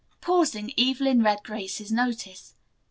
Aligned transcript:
Pausing, 0.19 0.73
Evelyn 0.79 1.21
read 1.21 1.43
Grace's 1.43 1.91
notice. 1.91 2.55